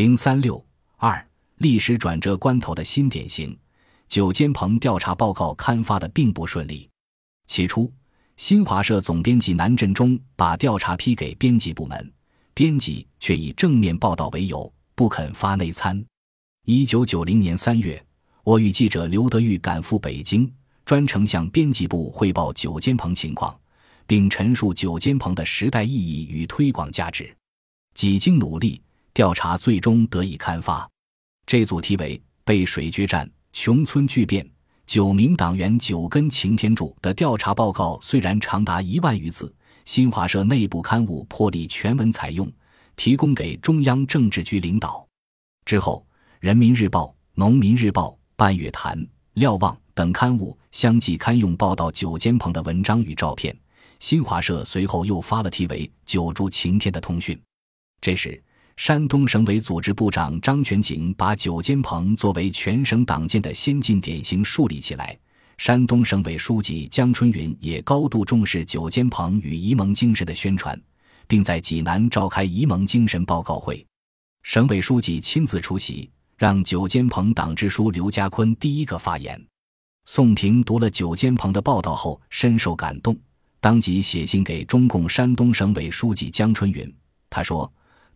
[0.00, 1.28] 零三六二
[1.58, 3.54] 历史转折关头的新典型，
[4.08, 6.88] 九间棚调查报告刊发的并不顺利。
[7.46, 7.92] 起初，
[8.38, 12.12] 新华社总编辑南振中把调查批给编辑部门，
[12.54, 16.02] 编辑却以正面报道为由不肯发内参。
[16.64, 18.02] 一九九零年三月，
[18.42, 20.50] 我与记者刘德玉赶赴北京，
[20.86, 23.54] 专程向编辑部汇报九间棚情况，
[24.06, 27.30] 并陈述九间棚的时代意义与推广价值。
[27.92, 28.80] 几经努力。
[29.20, 30.90] 调查最终得以刊发，
[31.44, 34.50] 这组题为《背水决战，熊村巨变，
[34.86, 39.54] 九名党员九根擎天柱》的调查报告，虽然长达一万余字，
[39.84, 42.50] 新华社内部刊物破例全文采用，
[42.96, 45.06] 提供给中央政治局领导。
[45.66, 46.02] 之后，
[46.40, 48.98] 《人民日报》《农民日报》《半月谈》
[49.34, 53.54] 《瞭望》等刊物相继刊用报道九间棚的文章与照片。
[53.98, 57.38] 新华社随后又发了题为《九柱擎天》的通讯。
[58.00, 58.42] 这时。
[58.80, 65.14] 山东省委组织部长张全景把九间棚作为全省党建的先进典型树立起来。
[65.58, 70.80] 山东省委书记江春云也高度重视九间棚与沂蒙精神的宣传，
[71.28, 73.86] 并在济南召开沂蒙精神报告会。
[74.44, 79.38] 省委书记亲自出席，让九间棚党支书刘家坤第一个发言。
[80.06, 83.14] 宋平读了九间棚的报道后，深受感动，
[83.60, 86.90] 当即写信给中共山东省委书记江春云，
[87.28, 87.70] 他说。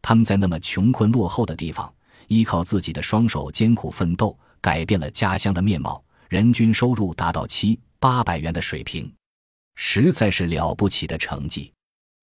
[0.06, 1.90] 他们在那么穷困落后的地方，
[2.28, 9.10] 依靠自己的双手艰苦奋斗，改变了家乡的面貌，人均收入达到七八百元的水平，
[9.76, 11.72] 实在是了不起的成绩。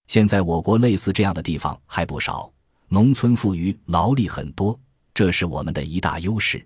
[0.06, 2.54] 现在我国类似这样的地方还不少，
[2.88, 4.80] 农村富裕，劳力很多，
[5.12, 6.64] 这是我们的一大优势。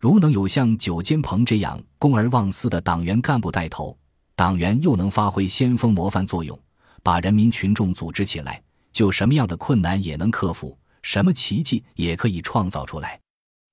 [0.00, 3.94] 如能有像九间棚这样公而忘私的党员干部带头，
[4.34, 6.58] 党员又能发挥先锋模范作用，
[7.02, 8.62] 把人民群众组织起来。
[8.96, 13.20] 就什么样的困难也能克服，什么奇迹也可以创造出来。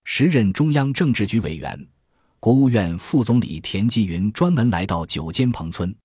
[0.03, 1.87] 时任中央政治局委员、
[2.41, 5.95] 国务院副总理田纪云专门来到九间棚村，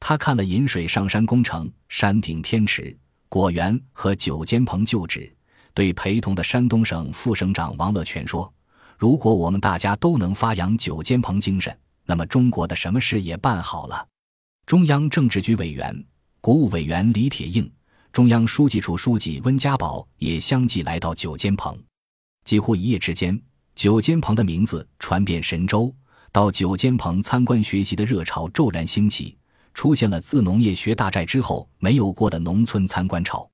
[0.00, 5.32] 他看了引水上山工程、山顶天池、果园和九间棚旧址，
[5.72, 8.52] 对陪同的山东省副省长王乐泉说
[8.98, 11.72] ：“如果我们大家都能发扬九间棚精神，
[12.04, 14.04] 那么中国的什么事也办好了。”
[14.66, 16.04] 中央政治局委员、
[16.40, 17.70] 国务委员李铁映。
[18.16, 21.78] 中央书记处书记温家宝也相继来到九间棚，
[22.44, 23.38] 几乎一夜之间，
[23.74, 25.94] 九间棚的名字传遍神州，
[26.32, 29.36] 到九间棚参观学习的热潮骤然兴起，
[29.74, 33.46] 出现了自农业学大寨之后没有过的农村参观潮。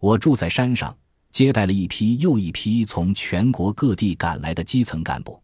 [0.00, 0.96] 我住在山上，
[1.30, 5.38] 接待了一批又一批从全国各地赶来的基层干部。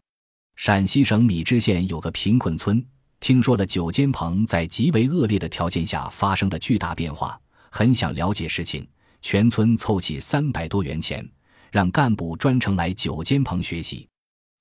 [0.55, 2.83] 陕西省米脂县有个贫困村，
[3.19, 7.39] 听说了九间棚在极为恶劣的条件下发生的巨大变化。
[7.77, 8.87] 很想了解事情，
[9.21, 11.29] 全村凑齐三百多元钱，
[11.73, 14.07] 让干部专程来九间棚学习。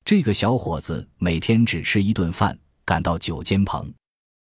[0.05, 3.89] 这个小伙子每天只吃一顿饭，赶到九间棚。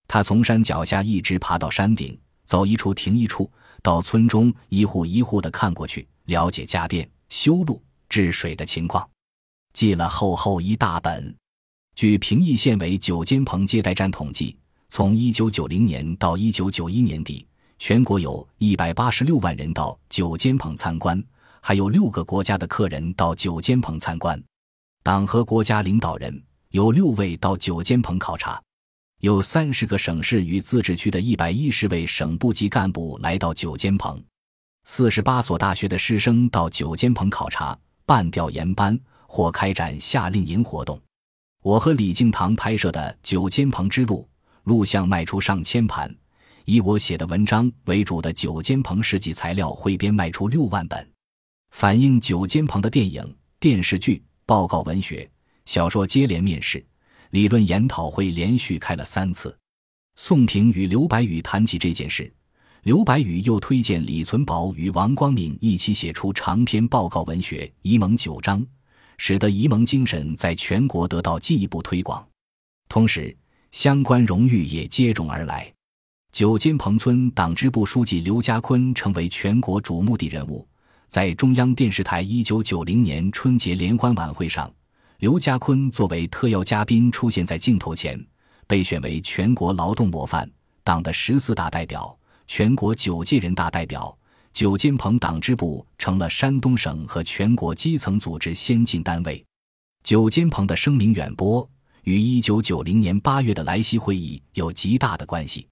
[0.06, 3.50] 他从山脚下一直爬到山顶，走一处停一处，
[3.82, 9.10] 到村中一户一户的看过去，了解家电、修路、治水的情况，
[9.72, 11.34] 记了厚厚一大本。
[11.96, 14.58] 据平邑县委九间棚接待站统计，
[14.90, 17.48] 从一九九零年到一九九一年底。
[17.80, 21.24] 全国有一百八十六万人到九间棚参观，
[21.62, 24.42] 还有六个国家的客人到九间棚参观。
[25.04, 28.62] 党和国家领导人有六位到九间棚考察，
[29.20, 34.22] 有三十个省市与自治区的一百一十位省部级干部来到九间棚，
[34.86, 41.00] 四十八所大学的师生到九间棚考察、办调研班或开展夏令营活动。
[41.64, 44.28] 我和李敬堂拍摄的《九间棚之路》
[44.64, 46.14] 录像卖出上千盘。
[46.70, 51.10] 以我写的文章为主的九间棚事迹材料汇编卖出六万本，
[51.72, 55.30] 反映九间棚的电影、电视剧、报告文学、
[55.64, 56.86] 小说接连面世，
[57.30, 59.58] 理论研讨会连续开了三次。
[60.18, 62.30] 宋平与刘白羽谈起这件事，
[62.84, 68.62] 刘白羽又推荐李存宝与王光敏一起写出长篇报告文学《沂蒙九章》，
[69.18, 72.28] 使得沂蒙精神在全国得到进一步推广，
[72.90, 73.34] 同时
[73.72, 75.74] 相关荣誉也接踵而来。
[76.38, 80.64] 九间棚村党支部书记刘家坤成为全国瞩目的人物。
[81.08, 84.72] 在中央电视台一九九零年春节联欢晚会上，
[85.18, 88.24] 刘家坤作为特邀嘉宾出现在镜头前，
[88.68, 90.48] 被选为全国劳动模范、
[90.84, 94.16] 党的十四大代表、全国九届人大代表。
[94.54, 99.44] 九间棚党支部成了山东省和全国基层组织先进单位。
[100.04, 101.68] 九间棚的声名远播，
[102.04, 105.66] 与一九九零年八月的莱西会议有极大的关系。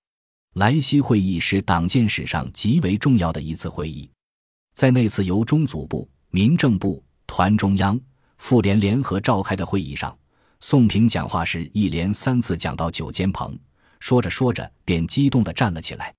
[0.56, 4.10] 莱西会议是党建史上极为重要的一次会议，
[4.74, 8.00] 在那次由中组部、民政部、团中央、
[8.38, 10.18] 妇联联合召开的会议上，
[10.62, 13.60] 宋平讲话时一连三次讲到九间棚，
[14.00, 16.16] 说着说着便激动地站了起来。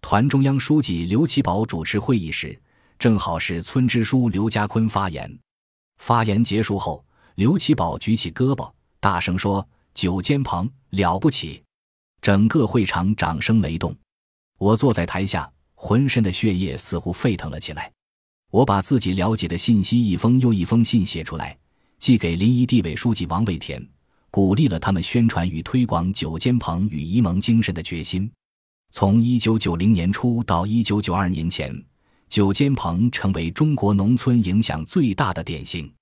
[0.00, 2.58] 团中央书记刘奇葆主持会议时，
[2.98, 5.38] 正好是村支书刘家坤发言。
[5.98, 7.04] 发言结束后，
[7.34, 11.62] 刘奇葆举起胳膊，大声说：“九间棚了不起！”
[12.24, 13.94] 整个会场掌声雷动。
[14.56, 17.92] 我坐在台下，浑身的血液似乎沸腾了起来。
[18.50, 21.54] 我把自己了解的信息一封又一封信写出来，
[21.98, 23.86] 寄给临沂地委书记王卫田，
[24.30, 28.30] 鼓励了他们宣传与推广九间棚与沂蒙精神的决心。
[28.90, 31.78] 从一九九零年初到一九九二年前，
[32.30, 35.92] 九间棚成为中国农村影响最大的典型。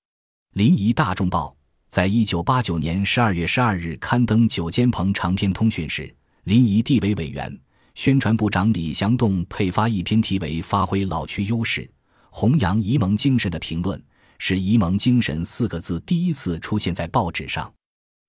[0.53, 1.53] 临沂大众报
[1.93, 6.11] 在一九八九年十二月十二日刊登九间棚长篇通讯时，
[6.45, 7.55] 临沂地委委员、
[7.93, 11.87] 宣传部长李祥栋配发一篇题为“发挥老区优势”。
[12.33, 14.03] 弘扬沂蒙精神的评论，
[14.39, 17.71] 是“沂蒙精神”四个字第一次出现在报纸上，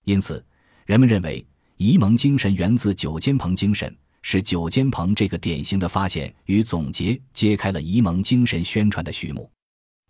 [0.05, 0.45] 因此，
[0.85, 1.43] 人们认为
[1.79, 9.51] 沂蒙精神源自九间棚精神，是九间棚这个典型的发现与总结揭开了沂蒙精神宣传的序幕。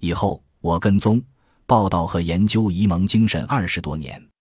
[0.01, 1.23] 以后，我跟踪、
[1.67, 4.34] 报道和研究沂蒙精神二十多年。